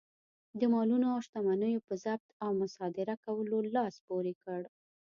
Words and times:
د 0.59 0.61
مالونو 0.73 1.05
او 1.13 1.19
شتمنیو 1.25 1.85
په 1.87 1.93
ضبط 2.03 2.29
او 2.43 2.51
مصادره 2.61 3.15
کولو 3.25 3.57
لاس 3.75 3.95
پورې 4.07 4.33
کړ. 4.43 4.61